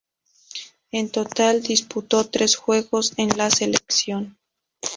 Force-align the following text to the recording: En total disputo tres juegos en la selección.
En 0.91 1.11
total 1.11 1.61
disputo 1.61 2.27
tres 2.27 2.55
juegos 2.55 3.13
en 3.17 3.37
la 3.37 3.51
selección. 3.51 4.35